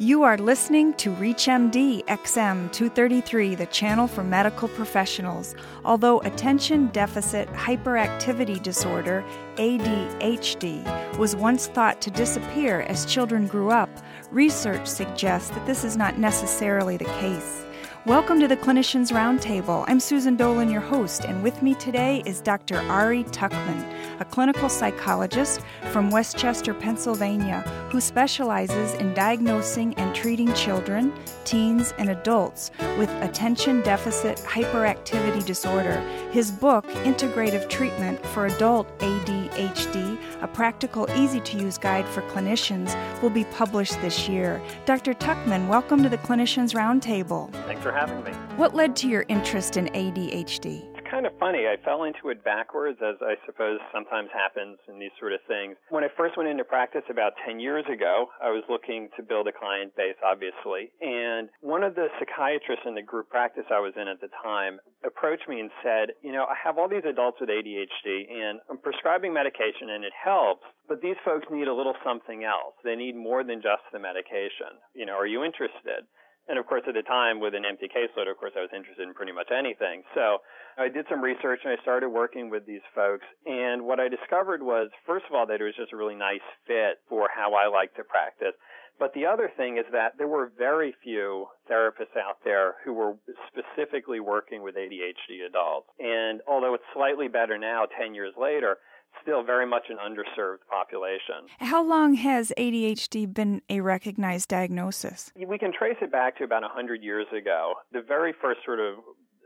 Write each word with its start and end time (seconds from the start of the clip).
You 0.00 0.24
are 0.24 0.36
listening 0.36 0.94
to 0.94 1.10
ReachMD 1.10 2.04
XM 2.06 2.72
233, 2.72 3.54
the 3.54 3.66
channel 3.66 4.08
for 4.08 4.24
medical 4.24 4.66
professionals. 4.66 5.54
Although 5.84 6.18
attention 6.22 6.88
deficit 6.88 7.48
hyperactivity 7.50 8.60
disorder, 8.60 9.24
ADHD, 9.54 11.16
was 11.16 11.36
once 11.36 11.68
thought 11.68 12.02
to 12.02 12.10
disappear 12.10 12.80
as 12.80 13.06
children 13.06 13.46
grew 13.46 13.70
up, 13.70 13.88
research 14.32 14.88
suggests 14.88 15.50
that 15.50 15.64
this 15.64 15.84
is 15.84 15.96
not 15.96 16.18
necessarily 16.18 16.96
the 16.96 17.04
case. 17.04 17.63
Welcome 18.06 18.38
to 18.40 18.48
the 18.48 18.56
Clinicians 18.58 19.10
Roundtable. 19.10 19.82
I'm 19.88 19.98
Susan 19.98 20.36
Dolan, 20.36 20.70
your 20.70 20.82
host, 20.82 21.24
and 21.24 21.42
with 21.42 21.62
me 21.62 21.74
today 21.74 22.22
is 22.26 22.42
Dr. 22.42 22.76
Ari 22.80 23.24
Tuckman, 23.24 24.20
a 24.20 24.26
clinical 24.26 24.68
psychologist 24.68 25.62
from 25.90 26.10
West 26.10 26.36
Chester, 26.36 26.74
Pennsylvania, 26.74 27.62
who 27.90 28.02
specializes 28.02 28.92
in 29.00 29.14
diagnosing 29.14 29.94
and 29.94 30.14
treating 30.14 30.52
children, 30.52 31.14
teens, 31.46 31.94
and 31.96 32.10
adults 32.10 32.70
with 32.98 33.08
attention 33.22 33.80
deficit 33.80 34.36
hyperactivity 34.36 35.42
disorder. 35.42 35.98
His 36.30 36.50
book, 36.50 36.84
Integrative 37.06 37.70
Treatment 37.70 38.22
for 38.26 38.44
Adult 38.44 38.98
ADHD, 38.98 40.18
a 40.42 40.48
practical, 40.48 41.08
easy 41.16 41.40
to 41.40 41.56
use 41.56 41.78
guide 41.78 42.06
for 42.08 42.20
clinicians, 42.28 42.94
will 43.22 43.30
be 43.30 43.44
published 43.44 43.98
this 44.02 44.28
year. 44.28 44.60
Dr. 44.84 45.14
Tuckman, 45.14 45.68
welcome 45.68 46.02
to 46.02 46.10
the 46.10 46.18
Clinicians 46.18 46.74
Roundtable. 46.74 47.50
Thanks 47.64 47.82
for 47.82 47.93
having 47.94 48.24
me. 48.24 48.32
What 48.58 48.74
led 48.74 48.96
to 48.96 49.08
your 49.08 49.24
interest 49.28 49.76
in 49.76 49.86
ADHD? 49.86 50.82
It's 50.98 51.06
kind 51.08 51.26
of 51.26 51.32
funny. 51.38 51.70
I 51.70 51.78
fell 51.84 52.02
into 52.02 52.34
it 52.34 52.42
backwards, 52.42 52.98
as 52.98 53.14
I 53.22 53.38
suppose 53.46 53.78
sometimes 53.94 54.34
happens 54.34 54.78
in 54.90 54.98
these 54.98 55.14
sort 55.20 55.32
of 55.32 55.38
things. 55.46 55.76
When 55.90 56.02
I 56.02 56.08
first 56.16 56.36
went 56.36 56.50
into 56.50 56.64
practice 56.64 57.06
about 57.08 57.38
10 57.46 57.60
years 57.60 57.86
ago, 57.86 58.26
I 58.42 58.50
was 58.50 58.64
looking 58.68 59.08
to 59.16 59.22
build 59.22 59.46
a 59.46 59.54
client 59.54 59.94
base, 59.94 60.18
obviously. 60.26 60.90
And 61.00 61.48
one 61.62 61.84
of 61.86 61.94
the 61.94 62.10
psychiatrists 62.18 62.82
in 62.82 62.98
the 62.98 63.06
group 63.06 63.30
practice 63.30 63.70
I 63.70 63.78
was 63.78 63.94
in 63.94 64.08
at 64.08 64.20
the 64.20 64.32
time 64.42 64.82
approached 65.06 65.46
me 65.46 65.60
and 65.60 65.70
said, 65.84 66.18
You 66.22 66.32
know, 66.32 66.50
I 66.50 66.58
have 66.58 66.78
all 66.78 66.88
these 66.88 67.06
adults 67.06 67.38
with 67.38 67.48
ADHD, 67.48 68.26
and 68.26 68.58
I'm 68.68 68.78
prescribing 68.78 69.32
medication, 69.32 69.94
and 69.94 70.02
it 70.02 70.12
helps. 70.18 70.66
But 70.88 71.00
these 71.00 71.16
folks 71.24 71.46
need 71.50 71.68
a 71.68 71.74
little 71.74 71.94
something 72.02 72.42
else. 72.42 72.74
They 72.82 72.96
need 72.96 73.14
more 73.14 73.44
than 73.44 73.62
just 73.62 73.86
the 73.92 74.02
medication. 74.02 74.82
You 74.94 75.06
know, 75.06 75.14
are 75.14 75.30
you 75.30 75.44
interested? 75.44 76.10
And 76.48 76.58
of 76.58 76.66
course, 76.66 76.82
at 76.86 76.94
the 76.94 77.02
time, 77.02 77.40
with 77.40 77.54
an 77.54 77.64
empty 77.64 77.88
caseload, 77.88 78.30
of 78.30 78.36
course, 78.36 78.52
I 78.56 78.60
was 78.60 78.70
interested 78.76 79.08
in 79.08 79.14
pretty 79.14 79.32
much 79.32 79.48
anything. 79.50 80.02
So 80.14 80.44
I 80.76 80.88
did 80.88 81.06
some 81.08 81.22
research 81.22 81.60
and 81.64 81.72
I 81.72 81.80
started 81.80 82.10
working 82.10 82.50
with 82.50 82.66
these 82.66 82.84
folks. 82.94 83.24
And 83.46 83.84
what 83.84 83.98
I 83.98 84.08
discovered 84.08 84.62
was, 84.62 84.90
first 85.06 85.24
of 85.28 85.34
all, 85.34 85.46
that 85.46 85.60
it 85.60 85.64
was 85.64 85.74
just 85.76 85.92
a 85.92 85.96
really 85.96 86.14
nice 86.14 86.44
fit 86.66 87.00
for 87.08 87.28
how 87.34 87.54
I 87.54 87.68
like 87.68 87.94
to 87.96 88.04
practice. 88.04 88.52
But 88.98 89.12
the 89.14 89.26
other 89.26 89.50
thing 89.56 89.76
is 89.76 89.84
that 89.92 90.12
there 90.18 90.28
were 90.28 90.52
very 90.56 90.94
few 91.02 91.46
therapists 91.70 92.16
out 92.16 92.38
there 92.44 92.76
who 92.84 92.92
were 92.92 93.16
specifically 93.48 94.20
working 94.20 94.62
with 94.62 94.76
ADHD 94.76 95.46
adults. 95.48 95.88
And 95.98 96.40
although 96.46 96.74
it's 96.74 96.84
slightly 96.94 97.28
better 97.28 97.58
now, 97.58 97.86
10 97.98 98.14
years 98.14 98.34
later, 98.40 98.78
still 99.22 99.42
very 99.42 99.66
much 99.66 99.84
an 99.90 99.96
underserved 99.96 100.66
population. 100.70 101.46
How 101.58 101.84
long 101.84 102.14
has 102.14 102.52
ADHD 102.58 103.32
been 103.32 103.62
a 103.68 103.80
recognized 103.80 104.48
diagnosis? 104.48 105.32
We 105.36 105.58
can 105.58 105.72
trace 105.72 105.96
it 106.00 106.12
back 106.12 106.38
to 106.38 106.44
about 106.44 106.62
100 106.62 107.02
years 107.02 107.26
ago. 107.36 107.74
The 107.92 108.02
very 108.02 108.32
first 108.40 108.60
sort 108.64 108.80
of 108.80 108.96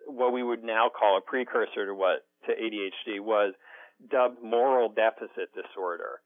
what 0.06 0.32
we 0.32 0.42
would 0.42 0.64
now 0.64 0.88
call 0.88 1.18
a 1.18 1.20
precursor 1.20 1.86
to 1.86 1.94
what 1.94 2.26
to 2.46 2.52
ADHD 2.52 3.20
was 3.20 3.54
dubbed 4.10 4.42
moral 4.42 4.88
deficit 4.88 5.50
disorder. 5.54 6.20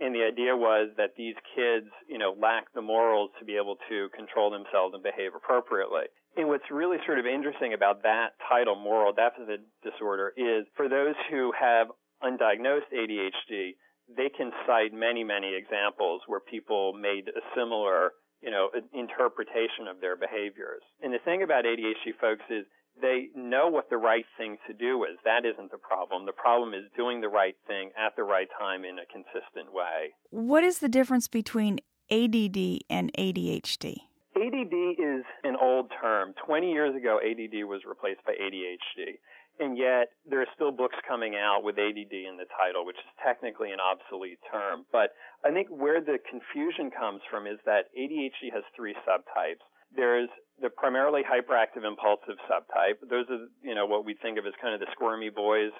And 0.00 0.14
the 0.14 0.22
idea 0.22 0.56
was 0.56 0.90
that 0.96 1.16
these 1.16 1.34
kids, 1.56 1.90
you 2.08 2.18
know, 2.18 2.34
lack 2.38 2.72
the 2.72 2.82
morals 2.82 3.30
to 3.38 3.44
be 3.44 3.56
able 3.56 3.76
to 3.88 4.08
control 4.14 4.50
themselves 4.50 4.94
and 4.94 5.02
behave 5.02 5.34
appropriately. 5.34 6.06
And 6.36 6.48
what's 6.48 6.70
really 6.70 6.98
sort 7.04 7.18
of 7.18 7.26
interesting 7.26 7.74
about 7.74 8.02
that 8.04 8.38
title, 8.48 8.76
moral 8.76 9.12
deficit 9.12 9.60
disorder, 9.82 10.32
is 10.36 10.66
for 10.76 10.88
those 10.88 11.16
who 11.30 11.52
have 11.58 11.88
undiagnosed 12.22 12.94
ADHD, 12.94 13.74
they 14.16 14.30
can 14.30 14.52
cite 14.66 14.92
many, 14.94 15.24
many 15.24 15.54
examples 15.54 16.22
where 16.26 16.40
people 16.40 16.92
made 16.92 17.28
a 17.28 17.42
similar, 17.56 18.12
you 18.40 18.50
know, 18.50 18.70
interpretation 18.94 19.90
of 19.90 20.00
their 20.00 20.16
behaviors. 20.16 20.82
And 21.02 21.12
the 21.12 21.18
thing 21.24 21.42
about 21.42 21.64
ADHD 21.64 22.14
folks 22.20 22.44
is 22.48 22.64
they 23.00 23.28
know 23.34 23.68
what 23.68 23.90
the 23.90 23.96
right 23.96 24.24
thing 24.36 24.56
to 24.66 24.74
do 24.74 25.04
is. 25.04 25.18
That 25.24 25.44
isn't 25.44 25.70
the 25.70 25.78
problem. 25.78 26.26
The 26.26 26.32
problem 26.32 26.74
is 26.74 26.84
doing 26.96 27.20
the 27.20 27.28
right 27.28 27.56
thing 27.66 27.90
at 27.98 28.16
the 28.16 28.24
right 28.24 28.48
time 28.58 28.84
in 28.84 28.98
a 28.98 29.06
consistent 29.06 29.72
way. 29.72 30.14
What 30.30 30.64
is 30.64 30.78
the 30.78 30.88
difference 30.88 31.28
between 31.28 31.78
ADD 32.10 32.82
and 32.90 33.12
ADHD? 33.18 33.96
ADD 34.36 34.74
is 34.98 35.24
an 35.42 35.56
old 35.60 35.90
term. 36.00 36.34
20 36.46 36.70
years 36.70 36.94
ago, 36.94 37.18
ADD 37.18 37.64
was 37.64 37.82
replaced 37.86 38.24
by 38.24 38.32
ADHD 38.32 39.18
and 39.60 39.76
yet 39.76 40.14
there 40.28 40.40
are 40.40 40.52
still 40.54 40.70
books 40.70 40.96
coming 41.06 41.34
out 41.34 41.62
with 41.62 41.78
ADD 41.78 42.14
in 42.14 42.38
the 42.38 42.46
title, 42.54 42.86
which 42.86 42.96
is 42.96 43.10
technically 43.24 43.70
an 43.70 43.80
obsolete 43.80 44.38
term. 44.50 44.86
But 44.92 45.14
I 45.44 45.50
think 45.50 45.68
where 45.68 46.00
the 46.00 46.18
confusion 46.30 46.90
comes 46.90 47.20
from 47.30 47.46
is 47.46 47.58
that 47.66 47.90
ADHD 47.98 48.54
has 48.54 48.62
three 48.74 48.94
subtypes. 49.06 49.66
There's 49.94 50.30
the 50.60 50.70
primarily 50.70 51.22
hyperactive 51.22 51.86
impulsive 51.86 52.36
subtype. 52.50 52.98
Those 53.08 53.26
are, 53.30 53.46
you 53.62 53.74
know, 53.74 53.86
what 53.86 54.04
we 54.04 54.14
think 54.14 54.38
of 54.38 54.46
as 54.46 54.52
kind 54.60 54.74
of 54.74 54.80
the 54.80 54.90
squirmy 54.92 55.30
boys. 55.30 55.72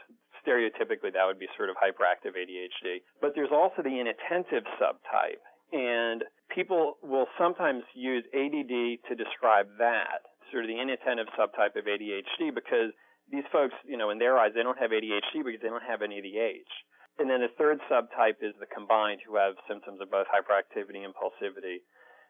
Stereotypically, 0.46 1.12
that 1.12 1.26
would 1.26 1.38
be 1.38 1.48
sort 1.56 1.68
of 1.68 1.76
hyperactive 1.76 2.38
ADHD. 2.38 3.02
But 3.20 3.32
there's 3.34 3.52
also 3.52 3.82
the 3.82 3.98
inattentive 3.98 4.64
subtype. 4.78 5.42
And 5.72 6.24
people 6.54 6.96
will 7.02 7.26
sometimes 7.36 7.82
use 7.94 8.24
ADD 8.32 9.04
to 9.10 9.14
describe 9.18 9.66
that, 9.78 10.24
sort 10.50 10.64
of 10.64 10.68
the 10.68 10.80
inattentive 10.80 11.28
subtype 11.36 11.76
of 11.76 11.84
ADHD, 11.84 12.54
because 12.54 12.94
these 13.30 13.44
folks, 13.52 13.74
you 13.84 13.98
know, 13.98 14.10
in 14.10 14.18
their 14.18 14.38
eyes, 14.38 14.52
they 14.54 14.62
don't 14.62 14.78
have 14.78 14.90
ADHD 14.90 15.44
because 15.44 15.60
they 15.60 15.68
don't 15.68 15.84
have 15.84 16.00
any 16.00 16.18
of 16.18 16.24
the 16.24 16.38
H. 16.38 16.72
And 17.18 17.28
then 17.28 17.42
the 17.42 17.52
third 17.58 17.80
subtype 17.90 18.40
is 18.40 18.54
the 18.62 18.70
combined 18.70 19.20
who 19.26 19.36
have 19.36 19.58
symptoms 19.68 20.00
of 20.00 20.10
both 20.10 20.30
hyperactivity, 20.30 21.04
and 21.04 21.12
impulsivity, 21.12 21.82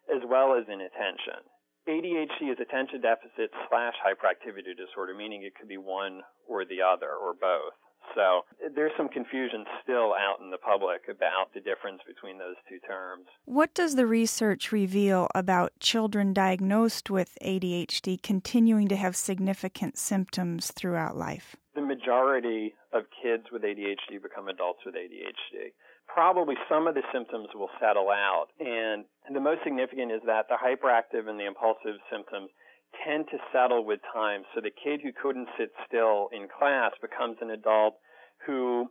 as 0.09 0.25
well 0.27 0.57
as 0.57 0.65
inattention. 0.67 1.45
ADHD 1.89 2.53
is 2.53 2.61
attention 2.61 3.01
deficit 3.01 3.51
slash 3.69 3.95
hyperactivity 4.05 4.77
disorder, 4.77 5.15
meaning 5.15 5.43
it 5.43 5.55
could 5.57 5.69
be 5.69 5.79
one 5.79 6.21
or 6.47 6.65
the 6.65 6.83
other 6.85 7.09
or 7.09 7.33
both. 7.33 7.73
So 8.15 8.45
there's 8.75 8.93
some 8.97 9.09
confusion 9.09 9.65
still 9.83 10.15
out 10.15 10.41
in 10.41 10.51
the 10.51 10.59
public 10.59 11.03
about 11.09 11.53
the 11.55 11.61
difference 11.61 12.01
between 12.07 12.39
those 12.39 12.57
two 12.69 12.79
terms. 12.87 13.27
What 13.45 13.75
does 13.75 13.95
the 13.95 14.07
research 14.07 14.73
reveal 14.73 15.29
about 15.35 15.73
children 15.81 16.33
diagnosed 16.33 17.11
with 17.11 17.39
ADHD 17.43 18.23
continuing 18.23 18.89
to 18.89 18.97
have 18.97 19.17
significant 19.17 19.99
symptoms 19.99 20.73
throughout 20.73 21.17
life? 21.17 21.57
The 21.75 21.83
majority 21.83 22.75
of 22.93 23.05
kids 23.23 23.45
with 23.53 23.63
ADHD 23.63 24.23
become 24.23 24.49
adults 24.49 24.81
with 24.85 24.95
ADHD. 24.95 25.73
Probably 26.07 26.57
some 26.69 26.87
of 26.87 26.95
the 26.95 27.03
symptoms 27.13 27.49
will 27.55 27.71
settle 27.79 28.11
out. 28.11 28.47
And 28.59 29.05
the 29.33 29.41
most 29.41 29.61
significant 29.63 30.11
is 30.11 30.23
that 30.27 30.47
the 30.49 30.57
hyperactive 30.57 31.29
and 31.29 31.39
the 31.39 31.47
impulsive 31.47 32.01
symptoms 32.11 32.51
tend 33.05 33.27
to 33.31 33.39
settle 33.53 33.85
with 33.85 34.01
time. 34.13 34.43
So 34.55 34.61
the 34.61 34.71
kid 34.71 35.01
who 35.03 35.13
couldn't 35.13 35.49
sit 35.59 35.71
still 35.87 36.29
in 36.33 36.49
class 36.49 36.93
becomes 37.01 37.37
an 37.41 37.51
adult 37.51 37.95
who 38.47 38.91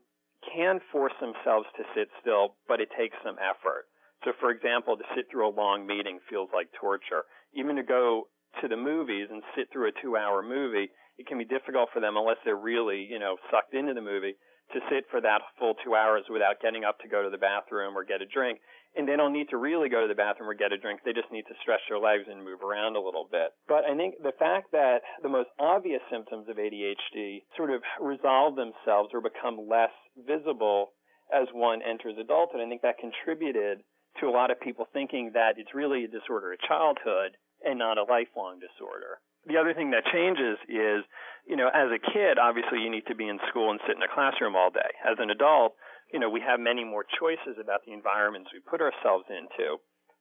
can 0.53 0.79
force 0.91 1.13
themselves 1.19 1.67
to 1.77 1.83
sit 1.95 2.09
still, 2.21 2.55
but 2.67 2.79
it 2.79 2.89
takes 2.97 3.17
some 3.23 3.37
effort. 3.41 3.85
So, 4.23 4.33
for 4.39 4.49
example, 4.49 4.97
to 4.97 5.03
sit 5.15 5.25
through 5.29 5.47
a 5.47 5.53
long 5.53 5.85
meeting 5.85 6.19
feels 6.29 6.49
like 6.53 6.69
torture. 6.79 7.25
Even 7.53 7.75
to 7.75 7.83
go 7.83 8.27
to 8.61 8.67
the 8.67 8.77
movies 8.77 9.27
and 9.29 9.43
sit 9.55 9.69
through 9.71 9.89
a 9.89 10.01
two 10.01 10.17
hour 10.17 10.41
movie, 10.41 10.89
it 11.17 11.27
can 11.27 11.37
be 11.37 11.45
difficult 11.45 11.89
for 11.93 11.99
them 11.99 12.17
unless 12.17 12.37
they're 12.45 12.55
really, 12.55 13.05
you 13.09 13.19
know, 13.19 13.37
sucked 13.51 13.73
into 13.73 13.93
the 13.93 14.01
movie 14.01 14.35
to 14.73 14.79
sit 14.89 15.05
for 15.09 15.21
that 15.21 15.41
full 15.59 15.75
two 15.83 15.95
hours 15.95 16.23
without 16.29 16.59
getting 16.61 16.83
up 16.83 16.99
to 16.99 17.07
go 17.07 17.23
to 17.23 17.29
the 17.29 17.37
bathroom 17.37 17.97
or 17.97 18.03
get 18.03 18.21
a 18.21 18.25
drink 18.25 18.59
and 18.97 19.07
they 19.07 19.15
don't 19.15 19.31
need 19.31 19.49
to 19.49 19.57
really 19.57 19.89
go 19.89 20.01
to 20.01 20.07
the 20.07 20.17
bathroom 20.17 20.49
or 20.49 20.57
get 20.57 20.73
a 20.73 20.77
drink. 20.77 21.01
They 21.05 21.13
just 21.13 21.31
need 21.31 21.45
to 21.47 21.59
stretch 21.61 21.85
their 21.87 21.99
legs 21.99 22.25
and 22.25 22.43
move 22.43 22.65
around 22.65 22.97
a 22.97 22.99
little 22.99 23.29
bit. 23.29 23.53
But 23.67 23.85
I 23.85 23.95
think 23.95 24.15
the 24.23 24.33
fact 24.39 24.71
that 24.71 25.05
the 25.21 25.29
most 25.29 25.49
obvious 25.59 26.01
symptoms 26.09 26.49
of 26.49 26.57
ADHD 26.57 27.45
sort 27.55 27.69
of 27.69 27.81
resolve 28.01 28.57
themselves 28.57 29.13
or 29.13 29.21
become 29.21 29.69
less 29.69 29.93
visible 30.17 30.97
as 31.31 31.47
one 31.53 31.81
enters 31.85 32.17
adulthood, 32.19 32.59
I 32.59 32.67
think 32.67 32.81
that 32.81 32.97
contributed 32.97 33.85
to 34.19 34.25
a 34.25 34.33
lot 34.33 34.49
of 34.49 34.59
people 34.59 34.87
thinking 34.91 35.31
that 35.35 35.61
it's 35.61 35.75
really 35.75 36.05
a 36.05 36.07
disorder 36.09 36.53
of 36.53 36.59
childhood 36.67 37.37
and 37.63 37.77
not 37.77 37.97
a 37.97 38.09
lifelong 38.09 38.57
disorder. 38.57 39.21
The 39.47 39.57
other 39.57 39.73
thing 39.73 39.91
that 39.91 40.03
changes 40.11 40.59
is, 40.67 41.07
you 41.47 41.55
know, 41.55 41.71
as 41.71 41.87
a 41.87 41.99
kid, 41.99 42.37
obviously 42.37 42.83
you 42.83 42.91
need 42.91 43.07
to 43.07 43.15
be 43.15 43.27
in 43.27 43.39
school 43.47 43.71
and 43.71 43.79
sit 43.87 43.95
in 43.95 44.03
a 44.03 44.11
classroom 44.11 44.55
all 44.55 44.69
day. 44.69 44.91
As 45.07 45.15
an 45.19 45.29
adult, 45.31 45.75
you 46.11 46.19
know, 46.19 46.29
we 46.29 46.41
have 46.41 46.59
many 46.59 46.83
more 46.83 47.05
choices 47.07 47.55
about 47.59 47.87
the 47.87 47.93
environments 47.93 48.51
we 48.51 48.59
put 48.59 48.81
ourselves 48.81 49.25
into. 49.31 49.79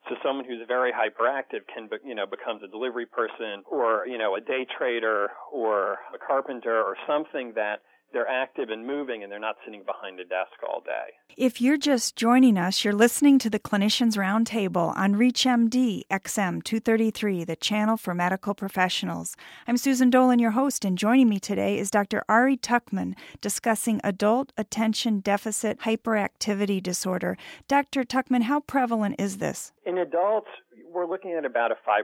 So 0.08 0.14
someone 0.22 0.46
who's 0.46 0.62
very 0.68 0.92
hyperactive 0.94 1.66
can, 1.66 1.88
be, 1.90 1.96
you 2.06 2.14
know, 2.14 2.26
becomes 2.26 2.62
a 2.62 2.70
delivery 2.70 3.06
person 3.06 3.66
or, 3.66 4.06
you 4.06 4.18
know, 4.18 4.36
a 4.36 4.40
day 4.40 4.66
trader 4.78 5.28
or 5.52 5.98
a 6.14 6.18
carpenter 6.24 6.78
or 6.78 6.94
something 7.06 7.52
that 7.56 7.82
they're 8.12 8.28
active 8.28 8.70
and 8.70 8.86
moving 8.86 9.22
and 9.22 9.30
they're 9.30 9.38
not 9.38 9.56
sitting 9.64 9.82
behind 9.84 10.20
a 10.20 10.24
desk 10.24 10.52
all 10.68 10.80
day. 10.80 11.14
If 11.36 11.60
you're 11.60 11.76
just 11.76 12.16
joining 12.16 12.56
us, 12.56 12.84
you're 12.84 12.94
listening 12.94 13.38
to 13.40 13.50
the 13.50 13.58
Clinicians 13.58 14.16
Roundtable 14.16 14.96
on 14.96 15.14
ReachMD 15.14 16.02
XM 16.10 16.62
233, 16.62 17.44
the 17.44 17.56
channel 17.56 17.96
for 17.96 18.14
medical 18.14 18.54
professionals. 18.54 19.36
I'm 19.66 19.76
Susan 19.76 20.08
Dolan, 20.08 20.38
your 20.38 20.52
host, 20.52 20.84
and 20.84 20.96
joining 20.96 21.28
me 21.28 21.38
today 21.38 21.78
is 21.78 21.90
Dr. 21.90 22.24
Ari 22.28 22.56
Tuckman 22.56 23.14
discussing 23.40 24.00
adult 24.02 24.52
attention 24.56 25.20
deficit 25.20 25.80
hyperactivity 25.80 26.82
disorder. 26.82 27.36
Dr. 27.68 28.04
Tuckman, 28.04 28.42
how 28.42 28.60
prevalent 28.60 29.16
is 29.18 29.38
this? 29.38 29.72
In 29.84 29.98
adults, 29.98 30.48
we're 30.90 31.06
looking 31.06 31.32
at 31.32 31.44
about 31.44 31.70
a 31.70 31.74
5% 31.74 32.02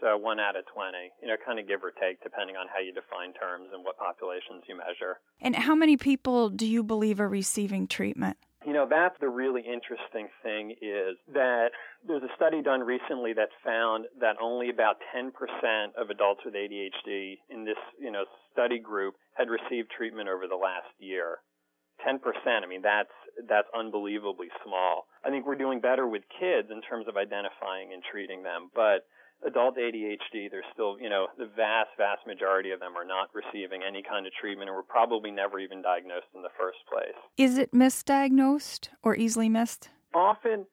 so 0.00 0.16
one 0.16 0.40
out 0.40 0.56
of 0.56 0.64
20, 0.72 0.96
you 1.22 1.28
know, 1.28 1.36
kind 1.44 1.58
of 1.58 1.68
give 1.68 1.84
or 1.84 1.92
take, 1.92 2.22
depending 2.22 2.56
on 2.56 2.66
how 2.72 2.80
you 2.80 2.92
define 2.92 3.32
terms 3.34 3.68
and 3.72 3.84
what 3.84 3.98
populations 3.98 4.64
you 4.68 4.76
measure. 4.76 5.20
And 5.40 5.54
how 5.54 5.74
many 5.74 5.96
people 5.96 6.48
do 6.48 6.66
you 6.66 6.82
believe 6.82 7.20
are 7.20 7.28
receiving 7.28 7.86
treatment? 7.86 8.36
You 8.66 8.74
know, 8.74 8.86
that's 8.88 9.16
the 9.20 9.28
really 9.28 9.62
interesting 9.62 10.28
thing 10.42 10.72
is 10.82 11.16
that 11.32 11.70
there's 12.06 12.22
a 12.22 12.34
study 12.36 12.60
done 12.62 12.80
recently 12.80 13.32
that 13.32 13.48
found 13.64 14.04
that 14.20 14.36
only 14.40 14.68
about 14.68 14.96
10% 15.16 15.32
of 15.96 16.10
adults 16.10 16.40
with 16.44 16.54
ADHD 16.54 17.38
in 17.48 17.64
this, 17.64 17.80
you 17.98 18.10
know, 18.10 18.24
study 18.52 18.78
group 18.78 19.14
had 19.32 19.48
received 19.48 19.90
treatment 19.96 20.28
over 20.28 20.46
the 20.46 20.56
last 20.56 20.92
year. 20.98 21.38
10%, 22.06 22.20
I 22.46 22.66
mean, 22.66 22.82
that's, 22.82 23.12
that's 23.48 23.68
unbelievably 23.76 24.48
small. 24.64 25.06
I 25.24 25.30
think 25.30 25.46
we're 25.46 25.54
doing 25.54 25.80
better 25.80 26.06
with 26.06 26.22
kids 26.38 26.68
in 26.70 26.82
terms 26.82 27.06
of 27.08 27.16
identifying 27.16 27.92
and 27.92 28.02
treating 28.10 28.42
them, 28.42 28.70
but 28.74 29.08
adult 29.46 29.76
ADHD, 29.76 30.50
there's 30.50 30.64
still, 30.72 30.98
you 31.00 31.08
know, 31.08 31.28
the 31.38 31.46
vast, 31.56 31.90
vast 31.96 32.26
majority 32.26 32.70
of 32.70 32.80
them 32.80 32.96
are 32.96 33.04
not 33.04 33.30
receiving 33.34 33.82
any 33.86 34.02
kind 34.02 34.26
of 34.26 34.32
treatment 34.40 34.68
and 34.68 34.76
were 34.76 34.82
probably 34.82 35.30
never 35.30 35.58
even 35.58 35.82
diagnosed 35.82 36.28
in 36.34 36.42
the 36.42 36.52
first 36.58 36.78
place. 36.90 37.16
Is 37.36 37.58
it 37.58 37.72
misdiagnosed 37.72 38.88
or 39.02 39.16
easily 39.16 39.48
missed? 39.48 39.90
Often, 40.14 40.66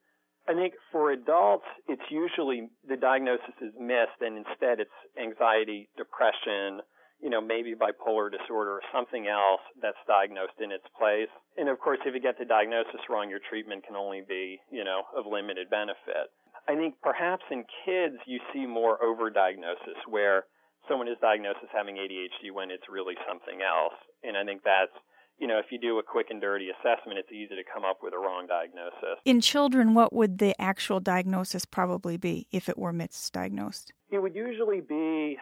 I 0.48 0.54
think 0.54 0.74
for 0.90 1.12
adults, 1.12 1.66
it's 1.88 2.08
usually 2.10 2.70
the 2.88 2.96
diagnosis 2.96 3.54
is 3.60 3.72
missed 3.78 4.20
and 4.20 4.38
instead 4.38 4.80
it's 4.80 4.98
anxiety, 5.20 5.88
depression, 5.96 6.80
you 7.20 7.30
know, 7.30 7.40
maybe 7.40 7.74
bipolar 7.74 8.30
disorder 8.30 8.78
or 8.78 8.82
something 8.94 9.26
else 9.26 9.60
that's 9.82 9.98
diagnosed 10.06 10.56
in 10.62 10.70
its 10.70 10.86
place. 10.96 11.28
And 11.56 11.68
of 11.68 11.78
course, 11.80 11.98
if 12.06 12.14
you 12.14 12.20
get 12.20 12.38
the 12.38 12.46
diagnosis 12.46 13.02
wrong, 13.10 13.28
your 13.28 13.40
treatment 13.50 13.84
can 13.84 13.96
only 13.96 14.22
be, 14.26 14.60
you 14.70 14.84
know, 14.84 15.02
of 15.16 15.26
limited 15.26 15.68
benefit. 15.68 16.30
I 16.68 16.74
think 16.76 16.94
perhaps 17.02 17.42
in 17.50 17.64
kids 17.84 18.16
you 18.26 18.40
see 18.52 18.66
more 18.66 18.98
overdiagnosis 19.00 20.04
where 20.06 20.44
someone 20.88 21.08
is 21.08 21.16
diagnosed 21.20 21.58
as 21.62 21.68
having 21.72 21.96
ADHD 21.96 22.52
when 22.52 22.70
it's 22.70 22.84
really 22.90 23.14
something 23.26 23.60
else. 23.64 23.96
And 24.22 24.36
I 24.36 24.44
think 24.44 24.62
that's 24.64 24.92
you 25.38 25.46
know, 25.46 25.58
if 25.58 25.66
you 25.70 25.78
do 25.78 25.98
a 25.98 26.02
quick 26.02 26.26
and 26.30 26.40
dirty 26.40 26.68
assessment, 26.68 27.18
it's 27.18 27.30
easy 27.30 27.54
to 27.54 27.62
come 27.72 27.84
up 27.84 27.98
with 28.02 28.12
a 28.12 28.18
wrong 28.18 28.46
diagnosis. 28.48 29.22
In 29.24 29.40
children, 29.40 29.94
what 29.94 30.12
would 30.12 30.38
the 30.38 30.60
actual 30.60 30.98
diagnosis 30.98 31.64
probably 31.64 32.16
be 32.16 32.48
if 32.50 32.68
it 32.68 32.76
were 32.76 32.92
misdiagnosed? 32.92 33.92
It 34.10 34.18
would 34.18 34.34
usually 34.34 34.80
be, 34.80 35.38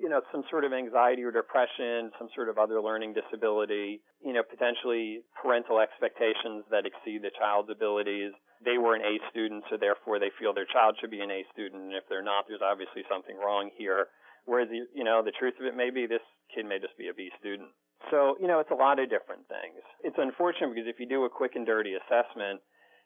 you 0.00 0.08
know, 0.08 0.22
some 0.32 0.42
sort 0.50 0.64
of 0.64 0.72
anxiety 0.72 1.22
or 1.22 1.30
depression, 1.30 2.10
some 2.18 2.28
sort 2.34 2.48
of 2.48 2.58
other 2.58 2.80
learning 2.80 3.14
disability, 3.14 4.00
you 4.24 4.32
know, 4.32 4.42
potentially 4.42 5.20
parental 5.40 5.78
expectations 5.78 6.64
that 6.72 6.84
exceed 6.84 7.22
the 7.22 7.30
child's 7.38 7.70
abilities 7.70 8.32
they 8.64 8.78
were 8.78 8.94
an 8.94 9.02
A 9.02 9.18
student, 9.30 9.64
so 9.70 9.76
therefore 9.76 10.18
they 10.18 10.30
feel 10.38 10.52
their 10.52 10.68
child 10.68 10.96
should 11.00 11.10
be 11.10 11.20
an 11.20 11.30
A 11.30 11.46
student, 11.52 11.82
and 11.82 11.94
if 11.94 12.04
they're 12.08 12.24
not, 12.24 12.46
there's 12.48 12.64
obviously 12.64 13.02
something 13.08 13.36
wrong 13.38 13.70
here. 13.76 14.08
Whereas, 14.44 14.68
you 14.72 15.04
know, 15.04 15.22
the 15.22 15.34
truth 15.36 15.54
of 15.60 15.66
it 15.66 15.76
may 15.76 15.90
be 15.90 16.06
this 16.06 16.24
kid 16.54 16.64
may 16.64 16.78
just 16.78 16.96
be 16.96 17.08
a 17.08 17.14
B 17.14 17.30
student. 17.38 17.68
So, 18.10 18.36
you 18.40 18.48
know, 18.48 18.60
it's 18.60 18.70
a 18.70 18.78
lot 18.78 18.98
of 18.98 19.10
different 19.10 19.44
things. 19.48 19.82
It's 20.02 20.16
unfortunate 20.16 20.72
because 20.72 20.88
if 20.88 20.98
you 20.98 21.06
do 21.06 21.24
a 21.24 21.30
quick 21.30 21.52
and 21.54 21.66
dirty 21.66 21.94
assessment, 21.94 22.62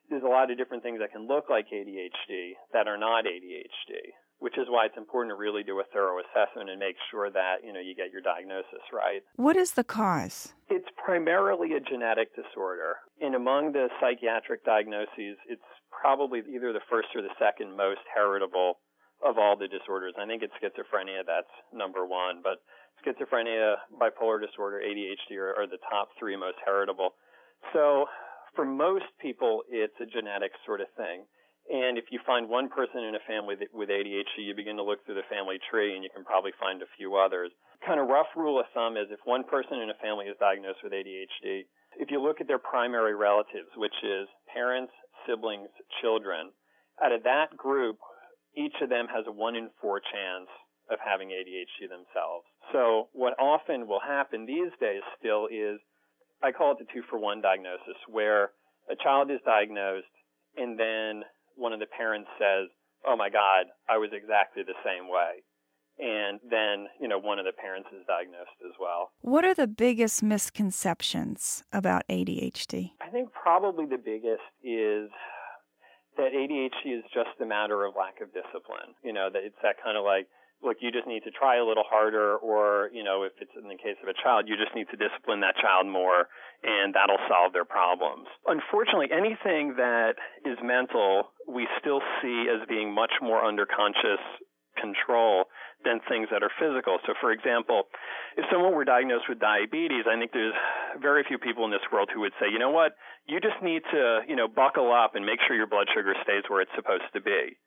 there's 0.08 0.22
a 0.22 0.30
lot 0.30 0.50
of 0.50 0.58
different 0.58 0.82
things 0.82 1.00
that 1.00 1.10
can 1.10 1.26
look 1.26 1.50
like 1.50 1.66
ADHD 1.72 2.54
that 2.72 2.86
are 2.86 2.98
not 2.98 3.24
ADHD 3.24 4.14
which 4.42 4.58
is 4.58 4.66
why 4.66 4.86
it's 4.86 4.98
important 4.98 5.30
to 5.30 5.38
really 5.38 5.62
do 5.62 5.78
a 5.78 5.86
thorough 5.94 6.18
assessment 6.18 6.68
and 6.68 6.82
make 6.82 6.98
sure 7.14 7.30
that 7.30 7.62
you 7.62 7.72
know 7.72 7.78
you 7.78 7.94
get 7.94 8.10
your 8.10 8.20
diagnosis 8.20 8.82
right. 8.92 9.22
What 9.36 9.54
is 9.56 9.78
the 9.78 9.86
cause? 9.86 10.52
It's 10.68 10.90
primarily 10.98 11.78
a 11.78 11.80
genetic 11.80 12.34
disorder, 12.34 12.98
and 13.22 13.38
among 13.38 13.72
the 13.72 13.86
psychiatric 14.02 14.66
diagnoses, 14.66 15.38
it's 15.46 15.70
probably 15.94 16.42
either 16.50 16.74
the 16.74 16.82
first 16.90 17.14
or 17.14 17.22
the 17.22 17.30
second 17.38 17.76
most 17.76 18.02
heritable 18.10 18.82
of 19.22 19.38
all 19.38 19.54
the 19.56 19.70
disorders. 19.70 20.14
I 20.18 20.26
think 20.26 20.42
it's 20.42 20.52
schizophrenia 20.58 21.22
that's 21.22 21.54
number 21.72 22.04
one, 22.04 22.42
but 22.42 22.58
schizophrenia, 23.06 23.76
bipolar 23.94 24.42
disorder, 24.42 24.82
ADHD 24.82 25.38
are, 25.38 25.54
are 25.54 25.66
the 25.70 25.78
top 25.88 26.08
three 26.18 26.36
most 26.36 26.58
heritable. 26.66 27.14
So 27.72 28.06
for 28.56 28.64
most 28.64 29.06
people, 29.20 29.62
it's 29.70 29.94
a 30.02 30.06
genetic 30.06 30.50
sort 30.66 30.80
of 30.80 30.88
thing. 30.96 31.24
And 31.70 31.96
if 31.96 32.10
you 32.10 32.18
find 32.26 32.48
one 32.48 32.68
person 32.68 33.06
in 33.06 33.14
a 33.14 33.26
family 33.26 33.54
that, 33.56 33.70
with 33.72 33.88
ADHD, 33.88 34.42
you 34.42 34.54
begin 34.54 34.76
to 34.76 34.82
look 34.82 35.04
through 35.04 35.14
the 35.14 35.30
family 35.30 35.58
tree 35.70 35.94
and 35.94 36.02
you 36.02 36.10
can 36.10 36.24
probably 36.24 36.52
find 36.58 36.82
a 36.82 36.90
few 36.98 37.14
others. 37.14 37.50
Kind 37.86 38.00
of 38.00 38.08
rough 38.08 38.30
rule 38.36 38.58
of 38.58 38.66
thumb 38.74 38.96
is 38.96 39.06
if 39.10 39.20
one 39.24 39.44
person 39.44 39.78
in 39.78 39.90
a 39.90 40.02
family 40.02 40.26
is 40.26 40.36
diagnosed 40.38 40.82
with 40.82 40.92
ADHD, 40.92 41.66
if 41.98 42.10
you 42.10 42.20
look 42.20 42.40
at 42.40 42.48
their 42.48 42.58
primary 42.58 43.14
relatives, 43.14 43.70
which 43.76 43.94
is 44.02 44.26
parents, 44.52 44.92
siblings, 45.26 45.68
children, 46.00 46.50
out 47.02 47.12
of 47.12 47.22
that 47.24 47.56
group, 47.56 47.98
each 48.56 48.74
of 48.82 48.88
them 48.88 49.06
has 49.08 49.24
a 49.26 49.32
one 49.32 49.56
in 49.56 49.70
four 49.80 50.00
chance 50.00 50.50
of 50.90 50.98
having 50.98 51.28
ADHD 51.28 51.88
themselves. 51.88 52.44
So 52.72 53.08
what 53.12 53.38
often 53.38 53.86
will 53.86 54.00
happen 54.00 54.46
these 54.46 54.72
days 54.80 55.02
still 55.18 55.46
is 55.46 55.78
I 56.42 56.50
call 56.50 56.72
it 56.72 56.78
the 56.78 56.90
two 56.92 57.02
for 57.08 57.18
one 57.18 57.40
diagnosis 57.40 57.96
where 58.08 58.50
a 58.90 58.96
child 58.96 59.30
is 59.30 59.38
diagnosed 59.46 60.10
and 60.56 60.78
then 60.78 61.22
one 61.56 61.72
of 61.72 61.80
the 61.80 61.86
parents 61.86 62.30
says, 62.38 62.68
"Oh 63.06 63.16
my 63.16 63.30
God, 63.30 63.66
I 63.88 63.98
was 63.98 64.10
exactly 64.12 64.62
the 64.62 64.78
same 64.84 65.08
way," 65.08 65.42
and 65.98 66.40
then 66.48 66.88
you 67.00 67.08
know 67.08 67.18
one 67.18 67.38
of 67.38 67.44
the 67.44 67.52
parents 67.52 67.88
is 67.92 68.06
diagnosed 68.06 68.58
as 68.64 68.72
well. 68.80 69.12
What 69.20 69.44
are 69.44 69.54
the 69.54 69.66
biggest 69.66 70.22
misconceptions 70.22 71.64
about 71.72 72.02
ADHD? 72.08 72.92
I 73.00 73.08
think 73.10 73.32
probably 73.32 73.86
the 73.86 73.98
biggest 73.98 74.42
is 74.62 75.10
that 76.16 76.32
ADHD 76.32 76.98
is 76.98 77.04
just 77.12 77.40
a 77.40 77.46
matter 77.46 77.84
of 77.84 77.94
lack 77.96 78.20
of 78.20 78.28
discipline. 78.32 78.94
You 79.02 79.12
know, 79.12 79.30
that 79.32 79.42
it's 79.44 79.58
that 79.62 79.76
kind 79.82 79.96
of 79.96 80.04
like 80.04 80.28
look, 80.62 80.78
you 80.80 80.90
just 80.90 81.06
need 81.06 81.26
to 81.26 81.30
try 81.30 81.58
a 81.58 81.66
little 81.66 81.84
harder, 81.84 82.38
or, 82.38 82.88
you 82.94 83.02
know, 83.02 83.26
if 83.26 83.32
it's 83.42 83.50
in 83.58 83.68
the 83.68 83.76
case 83.76 83.98
of 84.02 84.08
a 84.08 84.16
child, 84.22 84.46
you 84.46 84.56
just 84.56 84.74
need 84.74 84.86
to 84.90 84.96
discipline 84.96 85.42
that 85.42 85.58
child 85.58 85.90
more, 85.90 86.30
and 86.62 86.94
that'll 86.94 87.20
solve 87.26 87.52
their 87.52 87.66
problems. 87.66 88.30
Unfortunately, 88.46 89.10
anything 89.10 89.74
that 89.76 90.14
is 90.46 90.56
mental, 90.62 91.34
we 91.50 91.66
still 91.82 92.00
see 92.22 92.46
as 92.46 92.62
being 92.68 92.94
much 92.94 93.12
more 93.20 93.42
under 93.42 93.66
conscious 93.66 94.22
control 94.78 95.50
than 95.84 95.98
things 96.08 96.30
that 96.30 96.46
are 96.46 96.54
physical. 96.62 96.98
So, 97.06 97.12
for 97.20 97.34
example, 97.34 97.90
if 98.38 98.46
someone 98.50 98.72
were 98.72 98.86
diagnosed 98.86 99.26
with 99.28 99.42
diabetes, 99.42 100.06
I 100.06 100.14
think 100.14 100.30
there's 100.30 100.54
very 101.02 101.26
few 101.26 101.38
people 101.38 101.66
in 101.66 101.74
this 101.74 101.84
world 101.90 102.08
who 102.14 102.20
would 102.22 102.32
say, 102.38 102.46
you 102.48 102.58
know 102.58 102.70
what, 102.70 102.94
you 103.26 103.42
just 103.42 103.58
need 103.62 103.82
to, 103.90 104.22
you 104.30 104.36
know, 104.36 104.46
buckle 104.46 104.94
up 104.94 105.14
and 105.14 105.26
make 105.26 105.42
sure 105.46 105.56
your 105.58 105.66
blood 105.66 105.90
sugar 105.90 106.14
stays 106.22 106.46
where 106.48 106.62
it's 106.62 106.74
supposed 106.78 107.10
to 107.14 107.20
be. 107.20 107.58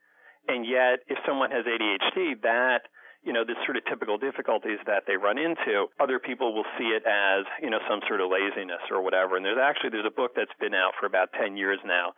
And 0.48 0.66
yet, 0.66 1.02
if 1.08 1.18
someone 1.26 1.52
has 1.52 1.66
ADHD, 1.66 2.42
that 2.44 2.86
you 3.26 3.34
know, 3.34 3.44
the 3.44 3.58
sort 3.66 3.76
of 3.76 3.84
typical 3.90 4.22
difficulties 4.22 4.78
that 4.86 5.10
they 5.10 5.18
run 5.18 5.42
into, 5.42 5.90
other 6.00 6.22
people 6.22 6.54
will 6.54 6.70
see 6.78 6.94
it 6.94 7.02
as, 7.10 7.44
you 7.58 7.74
know, 7.74 7.82
some 7.90 8.00
sort 8.08 8.22
of 8.22 8.30
laziness 8.30 8.86
or 8.94 9.02
whatever. 9.02 9.36
And 9.36 9.44
there's 9.44 9.58
actually, 9.58 9.90
there's 9.90 10.06
a 10.06 10.14
book 10.14 10.38
that's 10.38 10.54
been 10.62 10.78
out 10.78 10.94
for 11.00 11.10
about 11.10 11.34
10 11.34 11.58
years 11.58 11.82
now 11.84 12.14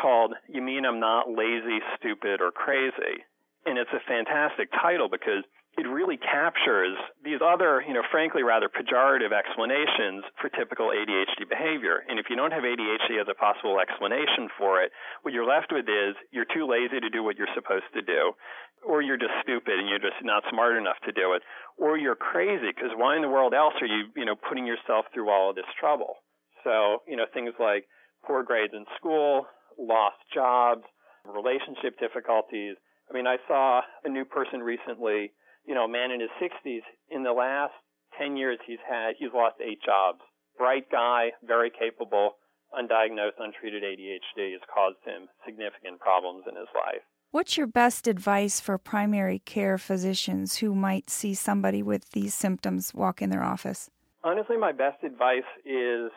called 0.00 0.32
You 0.48 0.62
Mean 0.64 0.88
I'm 0.88 1.00
Not 1.00 1.28
Lazy, 1.28 1.84
Stupid, 2.00 2.40
or 2.40 2.50
Crazy? 2.50 3.20
And 3.68 3.76
it's 3.76 3.92
a 3.92 4.00
fantastic 4.08 4.72
title 4.72 5.12
because 5.12 5.44
it 5.78 5.86
really 5.86 6.18
captures 6.18 6.98
these 7.22 7.38
other, 7.38 7.86
you 7.86 7.94
know, 7.94 8.02
frankly 8.10 8.42
rather 8.42 8.66
pejorative 8.66 9.30
explanations 9.30 10.26
for 10.42 10.50
typical 10.50 10.90
ADHD 10.90 11.46
behavior. 11.48 12.02
And 12.10 12.18
if 12.18 12.26
you 12.28 12.34
don't 12.34 12.50
have 12.50 12.66
ADHD 12.66 13.22
as 13.22 13.30
a 13.30 13.38
possible 13.38 13.78
explanation 13.78 14.50
for 14.58 14.82
it, 14.82 14.90
what 15.22 15.32
you're 15.32 15.46
left 15.46 15.70
with 15.70 15.86
is 15.86 16.18
you're 16.34 16.50
too 16.50 16.66
lazy 16.66 16.98
to 16.98 17.08
do 17.08 17.22
what 17.22 17.38
you're 17.38 17.54
supposed 17.54 17.86
to 17.94 18.02
do, 18.02 18.34
or 18.82 19.02
you're 19.02 19.22
just 19.22 19.38
stupid 19.46 19.78
and 19.78 19.88
you're 19.88 20.02
just 20.02 20.18
not 20.26 20.42
smart 20.50 20.76
enough 20.76 20.98
to 21.06 21.12
do 21.14 21.38
it, 21.38 21.46
or 21.78 21.96
you're 21.96 22.18
crazy 22.18 22.74
because 22.74 22.90
why 22.98 23.14
in 23.14 23.22
the 23.22 23.30
world 23.30 23.54
else 23.54 23.74
are 23.80 23.86
you, 23.86 24.10
you 24.18 24.26
know, 24.26 24.34
putting 24.34 24.66
yourself 24.66 25.06
through 25.14 25.30
all 25.30 25.50
of 25.50 25.56
this 25.56 25.70
trouble? 25.78 26.18
So, 26.64 27.06
you 27.06 27.14
know, 27.14 27.26
things 27.32 27.54
like 27.60 27.86
poor 28.26 28.42
grades 28.42 28.74
in 28.74 28.84
school, 28.98 29.46
lost 29.78 30.18
jobs, 30.34 30.82
relationship 31.22 31.94
difficulties. 32.02 32.74
I 33.08 33.14
mean, 33.14 33.28
I 33.28 33.36
saw 33.46 33.82
a 34.04 34.08
new 34.08 34.24
person 34.24 34.58
recently 34.58 35.30
you 35.68 35.74
know, 35.74 35.84
a 35.84 35.88
man 35.88 36.10
in 36.10 36.20
his 36.20 36.30
60s, 36.40 36.80
in 37.10 37.22
the 37.22 37.32
last 37.32 37.74
10 38.18 38.38
years, 38.38 38.58
he's 38.66 38.80
had, 38.88 39.12
he's 39.18 39.28
lost 39.34 39.56
eight 39.60 39.80
jobs. 39.84 40.20
Bright 40.56 40.90
guy, 40.90 41.32
very 41.46 41.70
capable, 41.70 42.36
undiagnosed, 42.72 43.38
untreated 43.38 43.82
ADHD 43.82 44.52
has 44.52 44.62
caused 44.72 44.96
him 45.04 45.28
significant 45.44 46.00
problems 46.00 46.44
in 46.48 46.56
his 46.56 46.66
life. 46.74 47.02
What's 47.30 47.58
your 47.58 47.66
best 47.66 48.08
advice 48.08 48.58
for 48.58 48.78
primary 48.78 49.40
care 49.40 49.76
physicians 49.76 50.56
who 50.56 50.74
might 50.74 51.10
see 51.10 51.34
somebody 51.34 51.82
with 51.82 52.10
these 52.12 52.32
symptoms 52.32 52.94
walk 52.94 53.20
in 53.20 53.28
their 53.28 53.44
office? 53.44 53.90
Honestly, 54.24 54.56
my 54.56 54.72
best 54.72 55.04
advice 55.04 55.46
is 55.66 56.10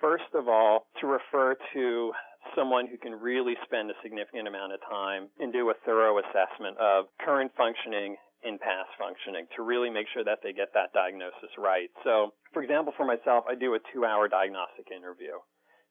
first 0.00 0.32
of 0.34 0.48
all 0.48 0.86
to 1.02 1.06
refer 1.06 1.54
to 1.74 2.12
someone 2.56 2.86
who 2.88 2.96
can 2.96 3.12
really 3.12 3.54
spend 3.64 3.90
a 3.90 3.94
significant 4.02 4.48
amount 4.48 4.72
of 4.72 4.80
time 4.88 5.28
and 5.38 5.52
do 5.52 5.68
a 5.68 5.74
thorough 5.84 6.18
assessment 6.18 6.78
of 6.78 7.04
current 7.20 7.52
functioning 7.54 8.16
and 8.42 8.60
past 8.60 8.88
functioning 8.98 9.46
to 9.56 9.62
really 9.62 9.90
make 9.90 10.06
sure 10.12 10.24
that 10.24 10.40
they 10.42 10.52
get 10.52 10.72
that 10.74 10.92
diagnosis 10.92 11.52
right. 11.58 11.90
So, 12.04 12.32
for 12.52 12.62
example, 12.62 12.92
for 12.96 13.04
myself, 13.04 13.44
I 13.48 13.54
do 13.54 13.74
a 13.74 13.80
two 13.92 14.04
hour 14.04 14.28
diagnostic 14.28 14.88
interview. 14.94 15.36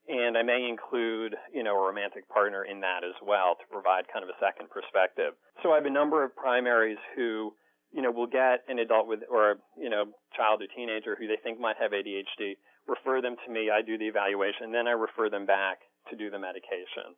And 0.09 0.33
I 0.35 0.41
may 0.41 0.65
include, 0.65 1.35
you 1.53 1.61
know, 1.61 1.77
a 1.77 1.85
romantic 1.85 2.27
partner 2.29 2.65
in 2.65 2.81
that 2.81 3.05
as 3.05 3.13
well 3.21 3.53
to 3.61 3.65
provide 3.69 4.09
kind 4.09 4.25
of 4.25 4.29
a 4.33 4.41
second 4.41 4.73
perspective. 4.73 5.37
So 5.61 5.69
I 5.69 5.75
have 5.75 5.85
a 5.85 5.93
number 5.93 6.23
of 6.23 6.35
primaries 6.35 6.97
who, 7.15 7.53
you 7.93 8.01
know, 8.01 8.09
will 8.09 8.25
get 8.25 8.65
an 8.67 8.79
adult 8.79 9.05
with, 9.05 9.21
or, 9.29 9.61
you 9.77 9.89
know, 9.89 10.09
child 10.33 10.65
or 10.65 10.67
teenager 10.73 11.13
who 11.13 11.27
they 11.27 11.37
think 11.43 11.59
might 11.59 11.77
have 11.77 11.91
ADHD, 11.91 12.57
refer 12.87 13.21
them 13.21 13.35
to 13.45 13.53
me, 13.53 13.69
I 13.69 13.85
do 13.85 13.99
the 13.99 14.09
evaluation, 14.09 14.71
then 14.71 14.87
I 14.87 14.97
refer 14.97 15.29
them 15.29 15.45
back 15.45 15.85
to 16.09 16.17
do 16.17 16.31
the 16.31 16.39
medication. 16.39 17.13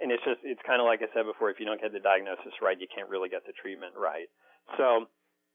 And 0.00 0.08
it's 0.10 0.24
just, 0.24 0.40
it's 0.42 0.60
kind 0.64 0.80
of 0.80 0.88
like 0.88 1.04
I 1.04 1.12
said 1.12 1.28
before, 1.28 1.52
if 1.52 1.60
you 1.60 1.68
don't 1.68 1.80
get 1.80 1.92
the 1.92 2.00
diagnosis 2.00 2.56
right, 2.64 2.80
you 2.80 2.88
can't 2.88 3.08
really 3.12 3.28
get 3.28 3.44
the 3.44 3.52
treatment 3.52 3.92
right. 4.00 4.32
So, 4.80 5.06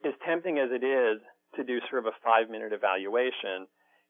as 0.06 0.14
tempting 0.22 0.62
as 0.62 0.70
it 0.70 0.86
is 0.86 1.18
to 1.58 1.64
do 1.64 1.82
sort 1.90 2.06
of 2.06 2.14
a 2.14 2.16
five 2.22 2.50
minute 2.52 2.74
evaluation, 2.74 3.66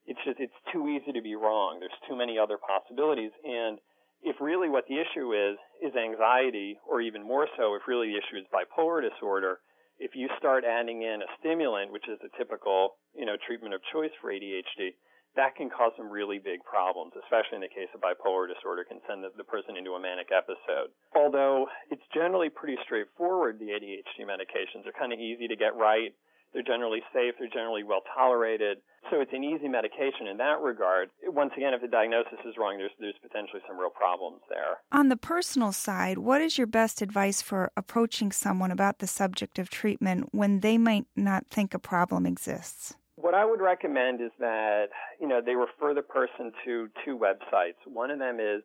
it's 0.06 0.20
just 0.26 0.40
it's 0.40 0.60
too 0.74 0.90
easy 0.90 1.12
to 1.14 1.22
be 1.22 1.36
wrong. 1.36 1.80
There's 1.80 1.96
too 2.10 2.16
many 2.18 2.38
other 2.38 2.58
possibilities, 2.58 3.32
and 3.44 3.80
if 4.22 4.38
really 4.42 4.70
what 4.70 4.86
the 4.88 4.98
issue 4.98 5.34
is 5.34 5.58
is 5.82 5.94
anxiety, 5.96 6.78
or 6.88 7.02
even 7.02 7.24
more 7.24 7.48
so, 7.58 7.76
if 7.76 7.88
really 7.88 8.14
the 8.14 8.18
issue 8.18 8.38
is 8.38 8.46
bipolar 8.54 9.02
disorder, 9.02 9.60
if 10.00 10.12
you 10.16 10.30
start 10.38 10.64
adding 10.66 11.02
in 11.02 11.22
a 11.22 11.30
stimulant, 11.40 11.92
which 11.92 12.08
is 12.10 12.20
the 12.22 12.30
typical 12.38 12.98
you 13.14 13.26
know 13.26 13.38
treatment 13.46 13.74
of 13.74 13.82
choice 13.94 14.14
for 14.22 14.32
ADHD, 14.32 14.98
that 15.36 15.56
can 15.56 15.70
cause 15.70 15.92
some 15.98 16.10
really 16.10 16.40
big 16.40 16.64
problems, 16.64 17.14
especially 17.20 17.60
in 17.60 17.66
the 17.66 17.72
case 17.72 17.92
of 17.94 18.02
bipolar 18.02 18.48
disorder, 18.48 18.84
can 18.88 19.00
send 19.08 19.24
the, 19.24 19.30
the 19.36 19.44
person 19.44 19.76
into 19.76 19.92
a 19.94 20.00
manic 20.00 20.32
episode. 20.32 20.92
Although 21.16 21.68
it's 21.92 22.04
generally 22.14 22.50
pretty 22.50 22.78
straightforward, 22.84 23.60
the 23.60 23.76
ADHD 23.76 24.24
medications 24.24 24.88
are 24.88 24.96
kind 24.98 25.12
of 25.12 25.20
easy 25.20 25.48
to 25.48 25.56
get 25.56 25.76
right. 25.76 26.16
They're 26.54 26.64
generally 26.64 27.04
safe. 27.12 27.36
They're 27.38 27.52
generally 27.52 27.84
well 27.84 28.00
tolerated. 28.16 28.78
So 29.12 29.20
it's 29.20 29.34
an 29.34 29.44
easy 29.44 29.68
medication 29.68 30.28
in 30.32 30.38
that 30.38 30.62
regard. 30.62 31.10
Once 31.28 31.52
again, 31.58 31.74
if 31.74 31.82
the 31.82 31.90
diagnosis 31.90 32.40
is 32.48 32.56
wrong, 32.58 32.78
there's, 32.78 32.96
there's 32.98 33.20
potentially 33.22 33.62
some 33.68 33.78
real 33.78 33.90
problems 33.90 34.40
there. 34.50 34.80
On 34.94 35.10
the 35.10 35.18
personal 35.18 35.74
side, 35.74 36.18
what 36.18 36.42
is 36.42 36.58
your 36.58 36.66
best 36.66 37.02
advice 37.02 37.42
for 37.42 37.72
approaching 37.76 38.32
someone 38.32 38.72
about 38.72 39.00
the 39.00 39.08
subject 39.08 39.60
of 39.60 39.70
treatment 39.70 40.30
when 40.32 40.62
they 40.62 40.78
might 40.78 41.06
not 41.14 41.46
think 41.48 41.74
a 41.74 41.80
problem 41.80 42.26
exists? 42.26 42.96
What 43.26 43.34
I 43.34 43.44
would 43.44 43.60
recommend 43.60 44.22
is 44.22 44.30
that, 44.38 44.94
you 45.20 45.28
know, 45.28 45.42
they 45.44 45.56
refer 45.56 45.96
the 45.96 46.04
person 46.04 46.52
to 46.64 46.90
two 47.04 47.18
websites. 47.18 47.82
One 47.92 48.12
of 48.12 48.20
them 48.20 48.38
is 48.40 48.62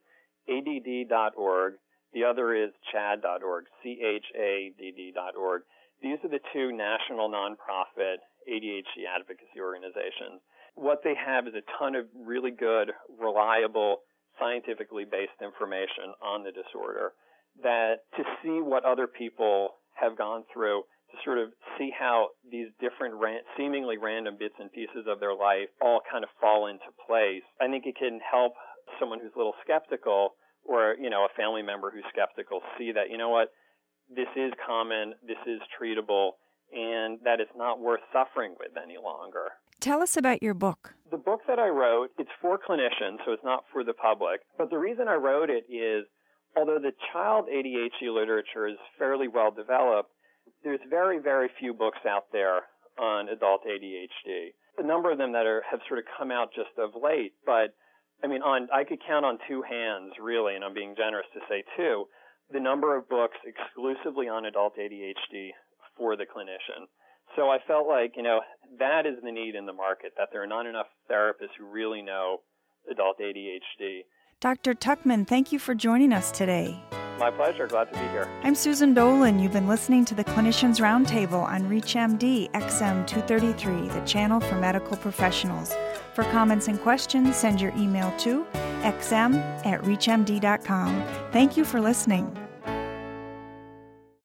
add.org. 0.51 1.75
The 2.13 2.25
other 2.25 2.55
is 2.55 2.69
chadd.org, 2.93 3.65
C-H-A-D-D.org. 3.83 5.63
These 6.03 6.19
are 6.25 6.29
the 6.29 6.41
two 6.53 6.77
national 6.77 7.31
nonprofit 7.31 8.21
ADHD 8.53 9.09
advocacy 9.09 9.61
organizations. 9.65 10.45
What 10.75 11.01
they 11.05 11.15
have 11.17 11.47
is 11.47 11.55
a 11.55 11.65
ton 11.79 11.95
of 11.95 12.05
really 12.15 12.51
good, 12.51 12.93
reliable, 13.19 14.03
scientifically 14.39 15.07
based 15.11 15.41
information 15.41 16.13
on 16.21 16.45
the 16.45 16.53
disorder 16.53 17.13
that 17.63 18.05
to 18.15 18.25
see 18.43 18.61
what 18.61 18.85
other 18.85 19.07
people 19.07 19.77
have 19.95 20.19
gone 20.19 20.45
through 20.53 20.83
to 21.13 21.17
sort 21.25 21.39
of 21.39 21.49
see 21.81 21.91
how 21.99 22.29
these 22.51 22.69
different 22.79 23.15
ran- 23.15 23.41
seemingly 23.57 23.97
random 23.97 24.37
bits 24.39 24.55
and 24.61 24.71
pieces 24.71 25.09
of 25.09 25.19
their 25.19 25.35
life 25.35 25.73
all 25.81 26.01
kind 26.11 26.23
of 26.23 26.31
fall 26.41 26.67
into 26.67 26.85
place. 27.09 27.43
I 27.61 27.69
think 27.69 27.87
it 27.87 27.97
can 27.97 28.21
help 28.21 28.53
someone 29.01 29.19
who's 29.21 29.33
a 29.35 29.39
little 29.39 29.57
skeptical 29.65 30.35
or, 30.65 30.95
you 31.01 31.09
know, 31.09 31.25
a 31.25 31.33
family 31.37 31.63
member 31.63 31.91
who's 31.91 32.05
skeptical 32.13 32.61
see 32.77 32.93
that, 32.93 33.11
you 33.11 33.17
know 33.17 33.31
what, 33.31 33.49
this 34.15 34.29
is 34.37 34.53
common, 34.67 35.15
this 35.27 35.41
is 35.47 35.61
treatable, 35.81 36.33
and 36.73 37.19
that 37.25 37.41
it's 37.41 37.57
not 37.57 37.81
worth 37.81 38.01
suffering 38.13 38.55
with 38.61 38.73
any 38.77 38.97
longer. 39.03 39.49
Tell 39.81 40.03
us 40.03 40.17
about 40.17 40.43
your 40.43 40.53
book. 40.53 40.95
The 41.11 41.17
book 41.17 41.41
that 41.49 41.59
I 41.59 41.69
wrote, 41.69 42.11
it's 42.19 42.31
for 42.43 42.59
clinicians, 42.59 43.25
so 43.25 43.33
it's 43.33 43.45
not 43.45 43.65
for 43.73 43.83
the 43.83 43.95
public. 43.95 44.41
But 44.59 44.69
the 44.69 44.79
reason 44.79 45.09
I 45.09 45.15
wrote 45.15 45.49
it 45.49 45.65
is 45.73 46.05
although 46.57 46.79
the 46.79 46.93
child 47.13 47.47
ADHD 47.49 48.13
literature 48.13 48.67
is 48.67 48.77
fairly 48.99 49.29
well 49.29 49.51
developed, 49.51 50.11
there's 50.65 50.81
very, 50.89 51.19
very 51.19 51.49
few 51.59 51.73
books 51.73 51.99
out 52.09 52.25
there 52.33 52.63
on 52.99 53.29
adult 53.29 53.63
ADHD. 53.65 54.53
A 54.79 54.87
number 54.87 55.11
of 55.11 55.19
them 55.19 55.33
that 55.33 55.47
are 55.47 55.63
have 55.71 55.81
sort 55.89 55.99
of 55.99 56.05
come 56.19 56.31
out 56.31 56.51
just 56.55 56.77
of 56.79 56.91
late, 57.01 57.33
but 57.45 57.75
I 58.23 58.27
mean, 58.27 58.43
on 58.43 58.69
I 58.73 58.85
could 58.85 58.99
count 59.07 59.25
on 59.25 59.39
two 59.49 59.63
hands, 59.63 60.13
really, 60.21 60.55
and 60.55 60.65
I'm 60.65 60.75
being 60.75 60.95
generous 60.97 61.27
to 61.35 61.41
say 61.49 61.65
two, 61.77 62.05
the 62.53 62.61
number 62.61 62.97
of 62.97 63.09
books 63.09 63.37
exclusively 63.45 64.29
on 64.29 64.45
adult 64.45 64.77
ADHD 64.77 65.51
for 65.97 66.17
the 66.17 66.25
clinician. 66.25 66.87
So 67.37 67.49
I 67.49 67.59
felt 67.67 67.87
like, 67.87 68.15
you 68.17 68.23
know, 68.23 68.41
that 68.79 69.07
is 69.07 69.15
the 69.23 69.31
need 69.31 69.55
in 69.55 69.67
the 69.67 69.73
market, 69.73 70.13
that 70.19 70.29
there 70.33 70.43
are 70.43 70.49
not 70.49 70.67
enough 70.67 70.87
therapists 71.11 71.55
who 71.59 71.67
really 71.67 72.03
know 72.03 72.39
adult 72.91 73.19
ADHD. 73.21 74.01
Dr. 74.41 74.75
Tuckman, 74.75 75.27
thank 75.27 75.53
you 75.53 75.59
for 75.59 75.75
joining 75.75 76.13
us 76.13 76.33
today. 76.33 76.81
My 77.21 77.31
pleasure. 77.31 77.67
Glad 77.67 77.93
to 77.93 78.01
be 78.01 78.09
here. 78.09 78.27
I'm 78.43 78.55
Susan 78.55 78.95
Dolan. 78.95 79.39
You've 79.39 79.53
been 79.53 79.69
listening 79.69 80.07
to 80.07 80.15
the 80.15 80.25
Clinicians 80.25 80.81
Roundtable 80.81 81.43
on 81.43 81.69
ReachMD 81.69 82.51
XM 82.53 83.07
233, 83.07 83.89
the 83.89 84.01
channel 84.07 84.41
for 84.41 84.55
medical 84.55 84.97
professionals. 84.97 85.77
For 86.15 86.25
comments 86.25 86.67
and 86.69 86.81
questions, 86.81 87.37
send 87.37 87.61
your 87.61 87.73
email 87.77 88.11
to 88.21 88.47
xm 88.81 89.37
at 89.67 89.83
reachmd.com. 89.83 91.05
Thank 91.31 91.59
you 91.59 91.65
for 91.67 91.79
listening. 91.79 92.35